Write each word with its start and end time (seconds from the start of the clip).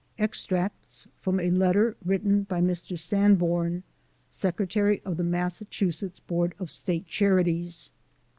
Extracts 0.17 1.07
from 1.19 1.39
a 1.39 1.51
letter 1.51 1.95
written 2.03 2.41
by 2.41 2.59
Mr. 2.59 2.97
Sanborn, 2.97 3.83
Secretary 4.31 4.99
of 5.05 5.15
the 5.17 5.23
Massachusetts 5.23 6.19
Board 6.19 6.55
of 6.57 6.71
State 6.71 7.05
Charities. 7.05 7.91